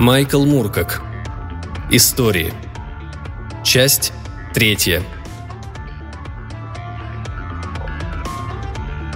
[0.00, 1.02] Майкл Муркак.
[1.90, 2.54] Истории.
[3.64, 4.12] Часть
[4.54, 5.02] третья.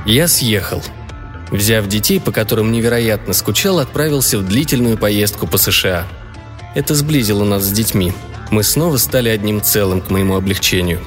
[0.04, 0.82] Я съехал.
[1.52, 6.08] Взяв детей, по которым невероятно скучал, отправился в длительную поездку по США.
[6.74, 8.12] Это сблизило нас с детьми.
[8.50, 11.00] Мы снова стали одним целым к моему облегчению.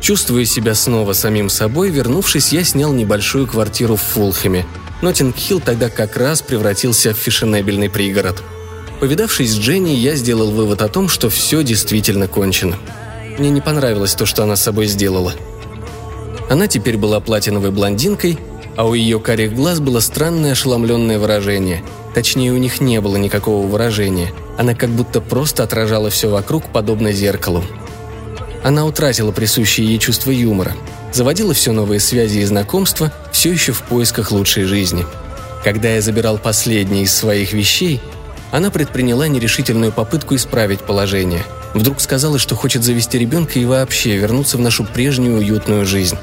[0.00, 4.66] Чувствуя себя снова самим собой, вернувшись, я снял небольшую квартиру в Фулхэме.
[5.02, 8.40] Ноттинг-Хилл тогда как раз превратился в фешенебельный пригород–
[9.00, 12.76] Повидавшись с Дженни, я сделал вывод о том, что все действительно кончено.
[13.38, 15.32] Мне не понравилось то, что она с собой сделала.
[16.50, 18.38] Она теперь была платиновой блондинкой,
[18.76, 21.82] а у ее карих глаз было странное ошеломленное выражение.
[22.14, 24.32] Точнее, у них не было никакого выражения.
[24.58, 27.64] Она как будто просто отражала все вокруг, подобно зеркалу.
[28.62, 30.72] Она утратила присущее ей чувство юмора,
[31.12, 35.06] заводила все новые связи и знакомства, все еще в поисках лучшей жизни.
[35.64, 38.00] Когда я забирал последние из своих вещей,
[38.50, 41.44] она предприняла нерешительную попытку исправить положение.
[41.74, 46.16] Вдруг сказала, что хочет завести ребенка и вообще вернуться в нашу прежнюю уютную жизнь.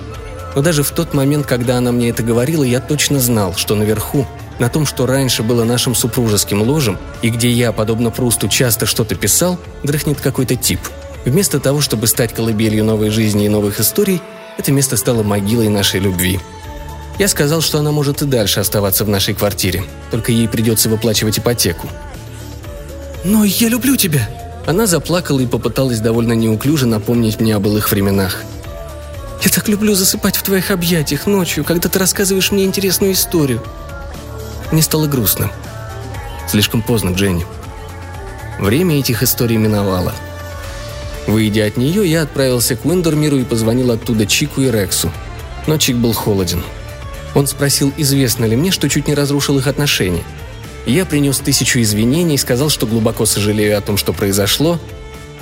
[0.55, 4.25] Но даже в тот момент, когда она мне это говорила, я точно знал, что наверху,
[4.59, 9.15] на том, что раньше было нашим супружеским ложем, и где я, подобно Прусту, часто что-то
[9.15, 10.79] писал, дрыхнет какой-то тип.
[11.25, 14.21] Вместо того, чтобы стать колыбелью новой жизни и новых историй,
[14.57, 16.39] это место стало могилой нашей любви.
[17.19, 21.39] Я сказал, что она может и дальше оставаться в нашей квартире, только ей придется выплачивать
[21.39, 21.87] ипотеку.
[23.23, 24.29] «Но я люблю тебя!»
[24.65, 28.43] Она заплакала и попыталась довольно неуклюже напомнить мне о былых временах.
[29.43, 33.63] «Я так люблю засыпать в твоих объятиях ночью, когда ты рассказываешь мне интересную историю».
[34.71, 35.51] Мне стало грустно.
[36.49, 37.45] Слишком поздно, Дженни.
[38.59, 40.13] Время этих историй миновало.
[41.27, 45.11] Выйдя от нее, я отправился к Уиндермиру и позвонил оттуда Чику и Рексу.
[45.65, 46.63] Но Чик был холоден.
[47.35, 50.23] Он спросил, известно ли мне, что чуть не разрушил их отношения–
[50.91, 54.79] я принес тысячу извинений, и сказал, что глубоко сожалею о том, что произошло.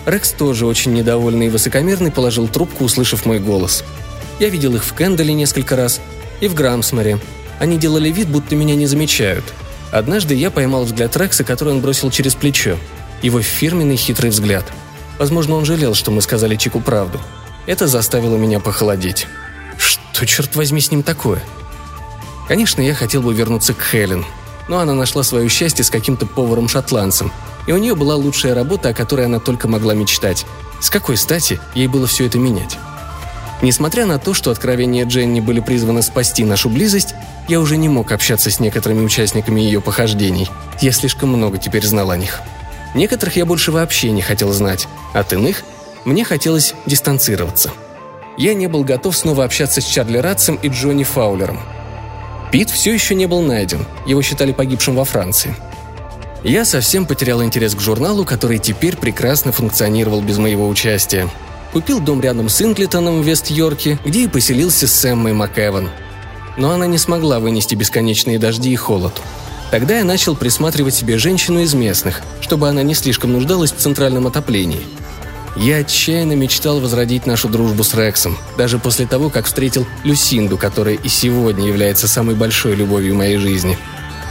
[0.06, 3.84] Рекс тоже очень недовольный и высокомерный положил трубку, услышав мой голос.
[4.40, 6.02] Я видел их в Кендале несколько раз
[6.42, 7.20] и в Грамсморе.
[7.60, 9.46] Они делали вид, будто меня не замечают.
[9.92, 12.78] Однажды я поймал взгляд Рекса, который он бросил через плечо.
[13.22, 14.66] Его фирменный хитрый взгляд.
[15.18, 17.20] Возможно, он жалел, что мы сказали Чику правду.
[17.66, 19.28] Это заставило меня похолодеть.
[19.78, 21.42] Что, черт возьми, с ним такое?
[22.48, 24.26] Конечно, я хотел бы вернуться к Хелен,
[24.68, 27.32] но она нашла свое счастье с каким-то поваром-шотландцем,
[27.68, 30.46] и у нее была лучшая работа, о которой она только могла мечтать.
[30.82, 32.78] С какой стати ей было все это менять?
[33.62, 37.16] Несмотря на то, что откровения Дженни были призваны спасти нашу близость,
[37.48, 40.50] я уже не мог общаться с некоторыми участниками ее похождений.
[40.82, 42.42] Я слишком много теперь знал о них.
[42.94, 45.64] Некоторых я больше вообще не хотел знать, от иных
[46.06, 47.72] мне хотелось дистанцироваться.
[48.38, 51.60] Я не был готов снова общаться с Чарли Ратцем и Джонни Фаулером–
[52.52, 55.56] Пит все еще не был найден, его считали погибшим во Франции.
[56.44, 61.28] Я совсем потерял интерес к журналу, который теперь прекрасно функционировал без моего участия.
[61.74, 65.90] Купил дом рядом с Инглитоном в Вест-Йорке, где и поселился с Эммой МакЭван.
[66.56, 69.20] Но она не смогла вынести бесконечные дожди и холод.
[69.72, 74.28] Тогда я начал присматривать себе женщину из местных, чтобы она не слишком нуждалась в центральном
[74.28, 74.82] отоплении–
[75.56, 80.96] я отчаянно мечтал возродить нашу дружбу с Рексом, даже после того, как встретил Люсинду, которая
[80.96, 83.78] и сегодня является самой большой любовью моей жизни.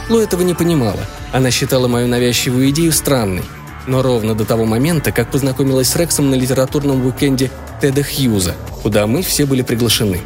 [0.09, 0.99] Лу этого не понимала.
[1.31, 3.43] Она считала мою навязчивую идею странной.
[3.87, 9.05] Но ровно до того момента, как познакомилась с Рексом на литературном уикенде Теда Хьюза, куда
[9.07, 10.21] мы все были приглашены.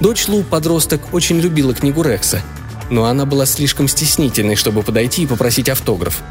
[0.00, 2.42] Дочь Лу, подросток, очень любила книгу Рекса,
[2.90, 6.22] но она была слишком стеснительной, чтобы подойти и попросить автограф.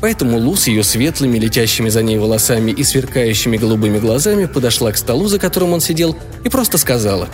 [0.00, 4.96] Поэтому Лу с ее светлыми, летящими за ней волосами и сверкающими голубыми глазами подошла к
[4.96, 7.28] столу, за которым он сидел, и просто сказала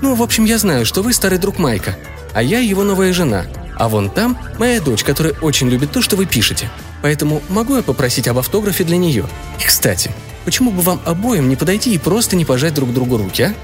[0.00, 1.96] «Ну, в общем, я знаю, что вы старый друг Майка,
[2.32, 3.46] а я его новая жена,
[3.76, 6.70] а вон там моя дочь, которая очень любит то, что вы пишете.
[7.02, 9.26] Поэтому могу я попросить об автографе для нее?
[9.60, 10.12] И, кстати,
[10.44, 13.54] почему бы вам обоим не подойти и просто не пожать друг другу руки, а?»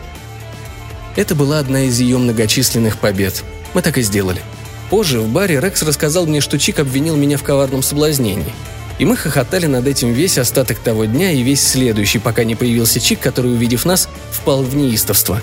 [1.14, 3.44] Это была одна из ее многочисленных побед.
[3.74, 4.40] Мы так и сделали–
[4.90, 8.52] Позже в баре Рекс рассказал мне, что Чик обвинил меня в коварном соблазнении.
[8.98, 12.98] И мы хохотали над этим весь остаток того дня и весь следующий, пока не появился
[12.98, 15.40] Чик, который, увидев нас, впал в неистовство.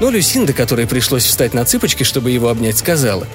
[0.00, 3.26] Но Люсинда, которой пришлось встать на цыпочки, чтобы его обнять, сказала.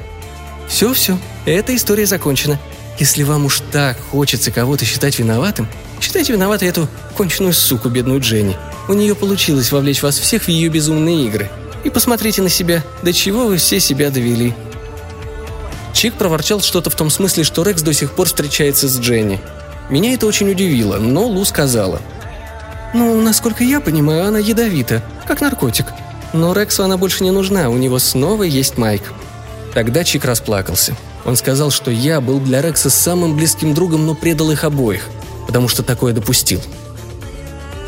[0.67, 2.59] «Все-все, эта история закончена.
[2.99, 5.67] Если вам уж так хочется кого-то считать виноватым,
[6.01, 8.57] считайте виноватой эту конченую суку, бедную Дженни.
[8.87, 11.49] У нее получилось вовлечь вас всех в ее безумные игры.
[11.83, 14.55] И посмотрите на себя, до чего вы все себя довели.
[15.95, 19.39] Чик проворчал что-то в том смысле, что Рекс до сих пор встречается с Дженни.
[19.89, 22.01] Меня это очень удивило, но Лу сказала.
[22.93, 25.85] «Ну, насколько я понимаю, она ядовита, как наркотик.
[26.33, 29.03] Но Рексу она больше не нужна, у него снова есть Майк».
[29.73, 30.97] Тогда Чик расплакался.
[31.23, 35.07] Он сказал, что я был для Рекса самым близким другом, но предал их обоих,
[35.47, 36.61] потому что такое допустил.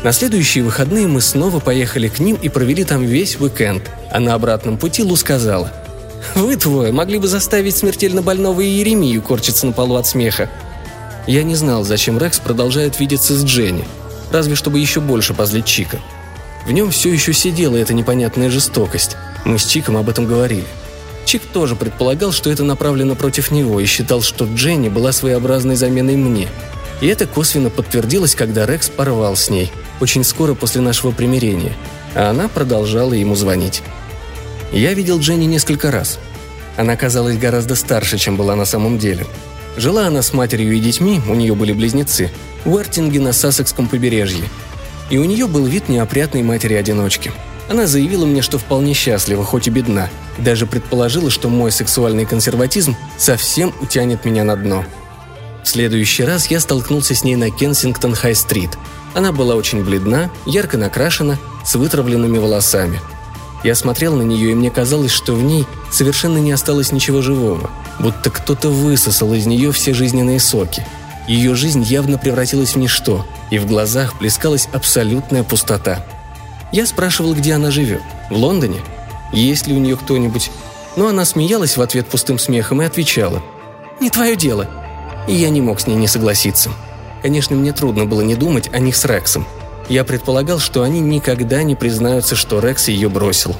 [0.02, 4.32] На следующие выходные мы снова поехали к ним и провели там весь уикенд, а на
[4.32, 5.70] обратном пути Лу сказала–
[6.34, 10.50] вы двое могли бы заставить смертельно больного Иеремию корчиться на полу от смеха.
[11.26, 13.86] Я не знал, зачем Рекс продолжает видеться с Дженни,
[14.30, 15.98] разве чтобы еще больше позлить Чика.
[16.66, 19.16] В нем все еще сидела эта непонятная жестокость.
[19.44, 20.64] Мы с Чиком об этом говорили.
[21.24, 26.16] Чик тоже предполагал, что это направлено против него и считал, что Дженни была своеобразной заменой
[26.16, 26.48] мне.
[27.02, 29.70] И это косвенно подтвердилось, когда Рекс порвал с ней,
[30.00, 31.74] очень скоро после нашего примирения,
[32.14, 33.82] а она продолжала ему звонить.
[34.72, 36.18] Я видел Дженни несколько раз.
[36.76, 39.26] Она казалась гораздо старше, чем была на самом деле.
[39.76, 42.30] Жила она с матерью и детьми, у нее были близнецы,
[42.64, 44.44] в Уэртинге на Сассекском побережье.
[45.08, 47.32] И у нее был вид неопрятной матери-одиночки.
[47.68, 52.96] Она заявила мне, что вполне счастлива, хоть и бедна, даже предположила, что мой сексуальный консерватизм
[53.16, 54.84] совсем утянет меня на дно.
[55.64, 58.70] В следующий раз я столкнулся с ней на Кенсингтон-Хай-стрит.
[59.14, 63.00] Она была очень бледна, ярко накрашена, с вытравленными волосами–
[63.64, 67.70] я смотрел на нее, и мне казалось, что в ней совершенно не осталось ничего живого,
[67.98, 70.86] будто кто-то высосал из нее все жизненные соки.
[71.26, 76.04] Ее жизнь явно превратилась в ничто, и в глазах плескалась абсолютная пустота.
[76.72, 78.02] Я спрашивал, где она живет.
[78.30, 78.80] В Лондоне?
[79.32, 80.50] Есть ли у нее кто-нибудь?
[80.96, 83.42] Но она смеялась в ответ пустым смехом и отвечала.
[84.00, 84.68] «Не твое дело».
[85.26, 86.70] И я не мог с ней не согласиться.
[87.22, 89.46] Конечно, мне трудно было не думать о них с Рексом–
[89.88, 93.56] я предполагал, что они никогда не признаются, что Рекс ее бросил.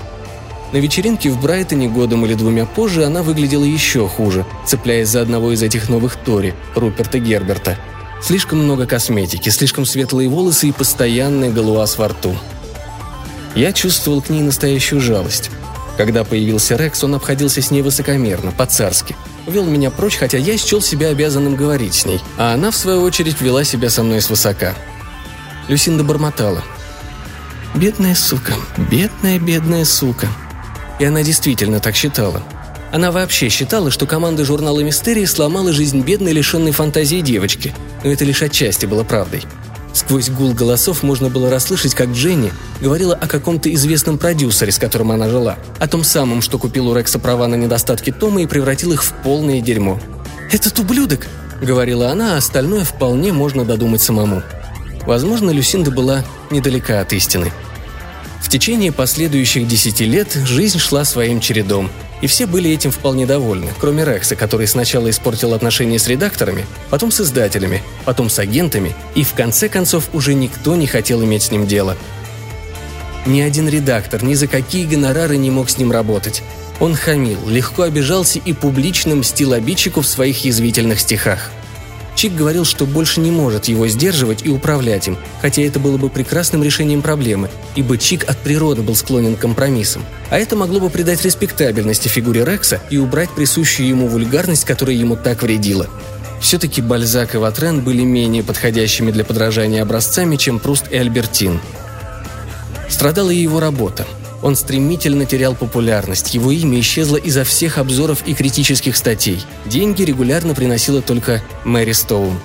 [0.72, 5.52] На вечеринке в Брайтоне годом или двумя позже она выглядела еще хуже, цепляясь за одного
[5.52, 7.78] из этих новых Тори, Руперта Герберта.
[8.22, 12.36] Слишком много косметики, слишком светлые волосы и постоянная галуаз во рту.
[13.54, 15.50] Я чувствовал к ней настоящую жалость.
[15.96, 19.16] Когда появился Рекс, он обходился с ней высокомерно, по-царски.
[19.46, 23.00] Вел меня прочь, хотя я счел себя обязанным говорить с ней, а она, в свою
[23.00, 24.74] очередь, вела себя со мной свысока.
[25.68, 26.62] Люсинда бормотала.
[27.74, 28.54] «Бедная сука,
[28.90, 30.26] бедная, бедная сука».
[30.98, 32.42] И она действительно так считала.
[32.90, 38.24] Она вообще считала, что команда журнала «Мистерии» сломала жизнь бедной, лишенной фантазии девочки, но это
[38.24, 39.42] лишь отчасти было правдой.
[39.92, 45.12] Сквозь гул голосов можно было расслышать, как Дженни говорила о каком-то известном продюсере, с которым
[45.12, 48.92] она жила, о том самом, что купил у Рекса права на недостатки Тома и превратил
[48.92, 50.00] их в полное дерьмо.
[50.50, 51.26] «Этот ублюдок!»—
[51.60, 54.42] говорила она, а остальное вполне можно додумать самому–
[55.08, 57.50] Возможно, Люсинда была недалека от истины.
[58.42, 61.88] В течение последующих десяти лет жизнь шла своим чередом,
[62.20, 67.10] и все были этим вполне довольны, кроме Рекса, который сначала испортил отношения с редакторами, потом
[67.10, 71.50] с издателями, потом с агентами, и в конце концов уже никто не хотел иметь с
[71.52, 71.96] ним дело.
[73.24, 76.42] Ни один редактор ни за какие гонорары не мог с ним работать.
[76.80, 81.50] Он хамил, легко обижался и публично мстил обидчику в своих язвительных стихах.
[82.18, 86.08] Чик говорил, что больше не может его сдерживать и управлять им, хотя это было бы
[86.08, 90.04] прекрасным решением проблемы, ибо Чик от природы был склонен к компромиссам.
[90.28, 95.14] А это могло бы придать респектабельности фигуре Рекса и убрать присущую ему вульгарность, которая ему
[95.14, 95.86] так вредила.
[96.40, 101.60] Все-таки Бальзак и Ватрен были менее подходящими для подражания образцами, чем Пруст и Альбертин.
[102.88, 104.08] Страдала и его работа–
[104.42, 109.44] он стремительно терял популярность, его имя исчезло изо всех обзоров и критических статей.
[109.66, 112.38] Деньги регулярно приносила только Мэри Стоун.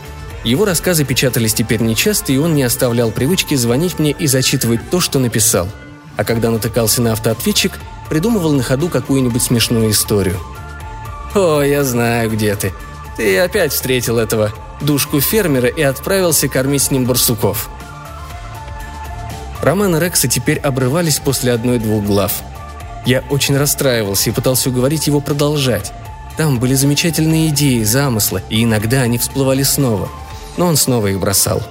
[0.44, 5.00] Его рассказы печатались теперь нечасто, и он не оставлял привычки звонить мне и зачитывать то,
[5.00, 5.70] что написал.
[6.18, 7.80] А когда натыкался на автоответчик,
[8.10, 10.40] придумывал на ходу какую-нибудь смешную историю.
[11.34, 12.74] «О, я знаю, где ты.
[13.18, 14.52] Ты опять встретил этого
[14.82, 17.70] душку фермера и отправился кормить с ним барсуков»,
[19.64, 22.44] Романы Рекса теперь обрывались после одной-двух глав.
[23.06, 25.94] Я очень расстраивался и пытался уговорить его продолжать.
[26.36, 30.10] Там были замечательные идеи, замыслы, и иногда они всплывали снова.
[30.58, 31.64] Но он снова их бросал.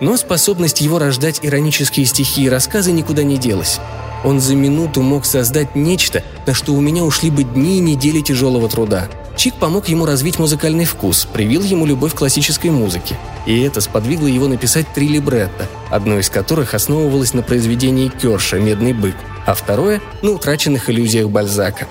[0.00, 3.78] Но способность его рождать иронические стихи и рассказы никуда не делась.
[4.24, 8.22] Он за минуту мог создать нечто, на что у меня ушли бы дни и недели
[8.22, 13.16] тяжелого труда– Чик помог ему развить музыкальный вкус, привил ему любовь к классической музыке.
[13.46, 18.92] И это сподвигло его написать три либретто, одно из которых основывалось на произведении Кёрша «Медный
[18.92, 21.88] бык», а второе– на утраченных иллюзиях Бальзака.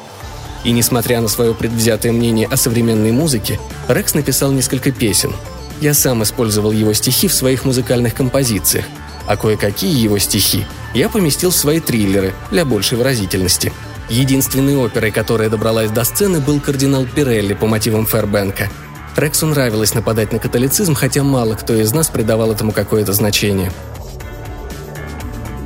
[0.63, 3.59] И несмотря на свое предвзятое мнение о современной музыке,
[3.89, 5.33] Рекс написал несколько песен.
[5.81, 8.85] Я сам использовал его стихи в своих музыкальных композициях,
[9.27, 13.73] а кое-какие его стихи я поместил в свои триллеры для большей выразительности–
[14.09, 18.69] Единственной оперой, которая добралась до сцены, был кардинал Пирелли по мотивам Фербенка.
[19.15, 23.71] Рексу нравилось нападать на католицизм, хотя мало кто из нас придавал этому какое-то значение.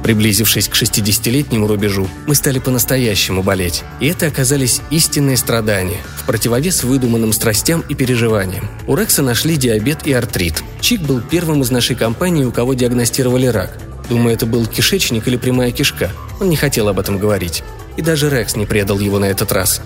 [0.04, 3.84] Приблизившись к 60-летнему рубежу, мы стали по-настоящему болеть.
[4.00, 8.70] И это оказались истинные страдания, в противовес выдуманным страстям и переживаниям.
[8.88, 10.64] У Рекса нашли диабет и артрит.
[10.80, 13.78] Чик был первым из нашей компании, у кого диагностировали рак.
[14.08, 16.12] Думаю, это был кишечник или прямая кишка.
[16.40, 17.64] Он не хотел об этом говорить.
[17.98, 19.82] И даже Рекс не предал его на этот раз.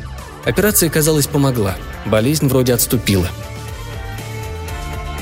[0.46, 1.76] Операция, казалось, помогла.
[2.06, 3.28] Болезнь вроде отступила.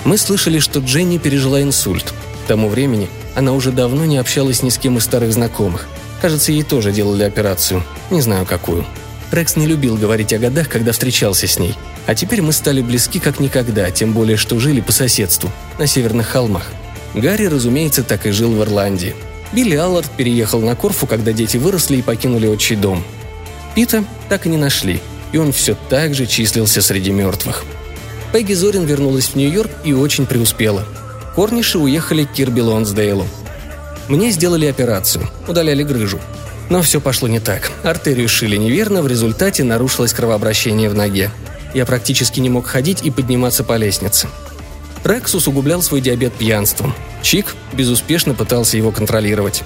[0.05, 2.13] Мы слышали, что Дженни пережила инсульт.
[2.45, 5.87] К тому времени она уже давно не общалась ни с кем из старых знакомых.
[6.21, 7.83] Кажется, ей тоже делали операцию.
[8.09, 8.85] Не знаю, какую.
[9.31, 11.75] Рекс не любил говорить о годах, когда встречался с ней.
[12.07, 16.27] А теперь мы стали близки как никогда, тем более, что жили по соседству, на северных
[16.27, 16.65] холмах.
[17.13, 19.15] Гарри, разумеется, так и жил в Ирландии.
[19.53, 23.03] Билли Аллард переехал на Корфу, когда дети выросли и покинули отчий дом.
[23.75, 24.99] Пита так и не нашли,
[25.31, 27.65] и он все так же числился среди мертвых.
[28.31, 30.85] Пегги Зорин вернулась в Нью-Йорк и очень преуспела–
[31.39, 33.25] Корниши уехали к Кирби Лонсдейлу.
[34.09, 36.19] Мне сделали операцию, удаляли грыжу.
[36.69, 37.71] Но все пошло не так.
[37.81, 41.31] Артерию шили неверно, в результате нарушилось кровообращение в ноге.
[41.73, 44.27] Я практически не мог ходить и подниматься по лестнице.
[45.03, 46.93] Рекс усугублял свой диабет пьянством.
[47.21, 49.63] Чик безуспешно пытался его контролировать.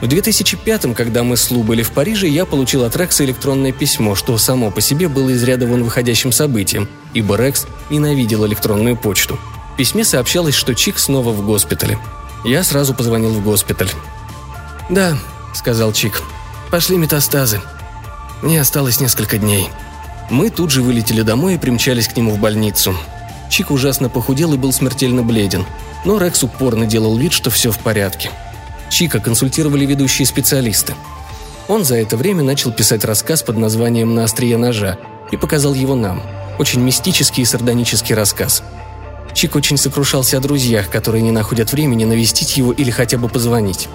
[0.00, 4.14] В 2005-м, когда мы с Лу были в Париже, я получил от Рекса электронное письмо,
[4.14, 9.38] что само по себе было из ряда вон выходящим событием, ибо Рекс ненавидел электронную почту–
[9.72, 11.98] в письме сообщалось, что Чик снова в госпитале.
[12.44, 13.90] Я сразу позвонил в госпиталь.
[14.90, 15.16] «Да»,—
[15.54, 16.22] сказал Чик,—
[16.70, 17.60] «пошли метастазы.
[18.42, 19.70] Мне осталось несколько дней».
[20.30, 22.94] Мы тут же вылетели домой и примчались к нему в больницу.
[23.52, 25.66] Чик ужасно похудел и был смертельно бледен,
[26.06, 28.30] но Рекс упорно делал вид, что все в порядке.
[28.90, 30.94] Чика консультировали ведущие специалисты.
[31.68, 34.96] Он за это время начал писать рассказ под названием «На острие ножа»
[35.30, 36.22] и показал его нам.
[36.58, 38.62] Очень мистический и сардонический рассказ–
[39.34, 43.88] Чик очень сокрушался о друзьях, которые не находят времени навестить его или хотя бы позвонить.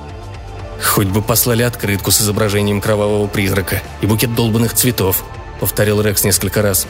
[0.84, 5.24] «Хоть бы послали открытку с изображением кровавого призрака и букет долбанных цветов»,—
[5.60, 6.88] повторил Рекс несколько раз.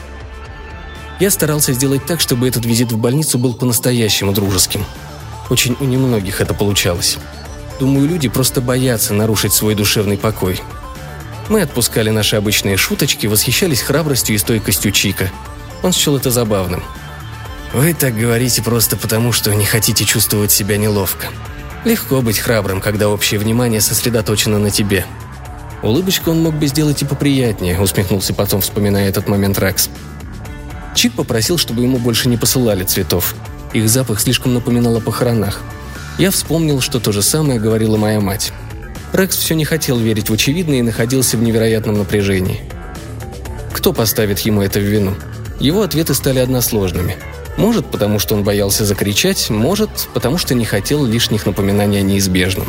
[1.20, 4.84] Я старался сделать так, чтобы этот визит в больницу был по-настоящему дружеским.
[5.50, 7.18] Очень у немногих это получалось.
[7.80, 10.60] Думаю, люди просто боятся нарушить свой душевный покой.
[11.48, 15.30] Мы отпускали наши обычные шуточки, восхищались храбростью и стойкостью Чика.
[15.82, 16.82] Он счел это забавным—
[17.72, 21.26] вы так говорите просто потому, что не хотите чувствовать себя неловко.
[21.84, 25.04] Легко быть храбрым, когда общее внимание сосредоточено на тебе.
[25.82, 29.90] Улыбочку он мог бы сделать и поприятнее, усмехнулся потом, вспоминая этот момент Рекс.
[30.98, 33.36] Чик попросил, чтобы ему больше не посылали цветов.
[33.72, 35.60] Их запах слишком напоминал о похоронах.
[36.18, 38.52] Я вспомнил, что то же самое говорила моя мать.
[39.12, 42.62] Рекс все не хотел верить в очевидное и находился в невероятном напряжении.
[43.72, 45.14] Кто поставит ему это в вину?
[45.60, 47.16] Его ответы стали односложными–
[47.56, 52.66] может, потому что он боялся закричать, может, потому что не хотел лишних напоминаний о неизбежном.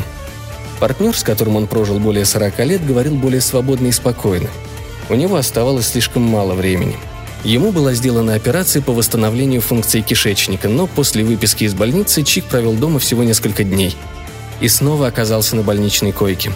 [0.78, 4.48] Партнер, с которым он прожил более 40 лет, говорил более свободно и спокойно.
[5.08, 6.96] У него оставалось слишком мало времени.
[7.44, 12.74] Ему была сделана операция по восстановлению функции кишечника, но после выписки из больницы Чик провел
[12.74, 13.96] дома всего несколько дней.
[14.60, 16.52] И снова оказался на больничной койке.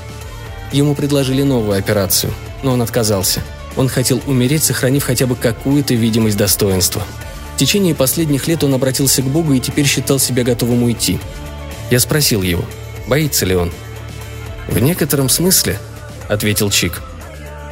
[0.72, 3.42] Ему предложили новую операцию, но он отказался.
[3.76, 7.02] Он хотел умереть, сохранив хотя бы какую-то видимость достоинства–
[7.54, 11.20] в течение последних лет он обратился к Богу и теперь считал себя готовым уйти.
[11.88, 12.64] Я спросил его,
[13.06, 13.72] боится ли он.
[14.66, 15.78] «В некотором смысле»,—
[16.28, 17.00] ответил Чик.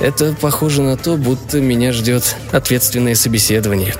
[0.01, 3.95] «Это похоже на то, будто меня ждет ответственное собеседование».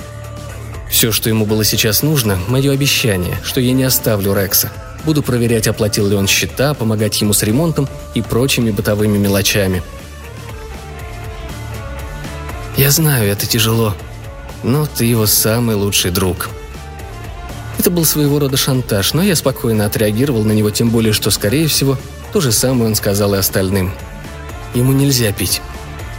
[0.91, 4.71] Все, что ему было сейчас нужно, мое обещание, что я не оставлю Рекса.
[5.05, 9.83] Буду проверять, оплатил ли он счета, помогать ему с ремонтом и прочими бытовыми мелочами.
[12.77, 13.95] «Я знаю, это тяжело»,
[14.63, 16.51] но ты его самый лучший друг».
[17.79, 21.67] Это был своего рода шантаж, но я спокойно отреагировал на него, тем более, что, скорее
[21.67, 21.99] всего,
[22.33, 23.93] то же самое он сказал и остальным.
[24.75, 25.61] Ему нельзя пить.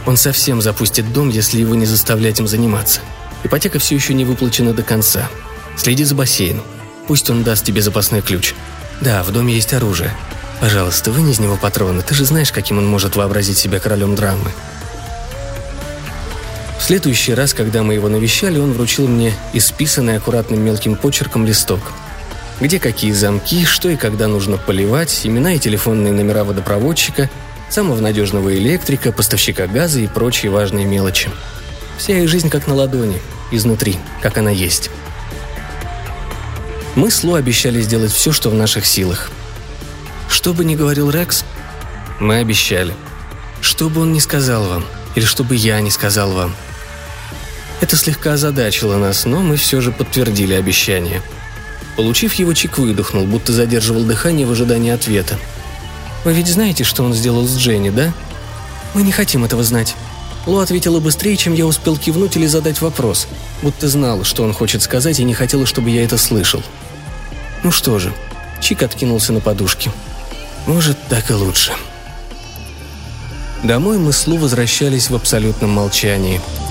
[0.06, 3.00] Он совсем запустит дом, если его не заставлять им заниматься.
[3.42, 5.28] Ипотека все еще не выплачена до конца.
[5.76, 6.64] Следи за бассейном.
[7.06, 8.54] Пусть он даст тебе запасной ключ.
[9.00, 10.14] Да, в доме есть оружие.
[10.60, 12.02] Пожалуйста, вынь из него патроны.
[12.02, 14.50] Ты же знаешь, каким он может вообразить себя королем драмы
[16.84, 21.80] следующий раз, когда мы его навещали, он вручил мне исписанный аккуратным мелким почерком листок.
[22.60, 27.30] Где какие замки, что и когда нужно поливать, имена и телефонные номера водопроводчика,
[27.74, 31.30] самого надежного электрика, поставщика газа и прочие важные мелочи.
[31.98, 34.90] Вся их жизнь как на ладони, изнутри, как она есть.
[36.94, 39.30] Мы с Лу обещали сделать все, что в наших силах.
[40.28, 41.44] Что бы ни говорил Рекс,
[42.20, 42.94] мы обещали.
[43.60, 46.54] Что бы он ни сказал вам, или что бы я ни сказал вам–
[47.80, 51.20] это слегка озадачило нас, но мы все же подтвердили обещание.
[51.96, 55.38] Получив его, Чик выдохнул, будто задерживал дыхание в ожидании ответа.
[56.24, 58.12] Вы ведь знаете, что он сделал с Дженни, да?
[58.94, 59.94] Мы не хотим этого знать.
[60.46, 63.26] Ло ответила быстрее, чем я успел кивнуть или задать вопрос,
[63.62, 66.62] будто знала, что он хочет сказать, и не хотела, чтобы я это слышал.
[67.62, 68.12] Ну что же,
[68.60, 69.90] Чик откинулся на подушке.
[70.66, 71.72] Может, так и лучше.
[73.62, 76.40] Домой мы с Лу возвращались в абсолютном молчании–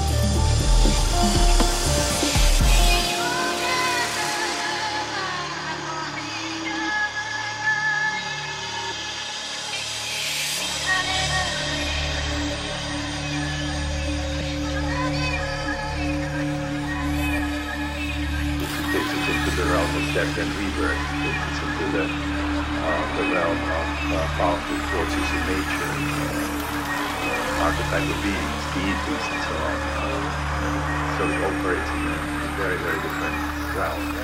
[20.14, 20.94] death and rebirth.
[21.26, 25.90] It's into the, uh, the realm of uh, powerful forces in nature,
[27.26, 29.80] uh, archetypal beings, deities, and so on.
[31.18, 33.38] So it operates in a very, very different
[33.76, 34.23] realm.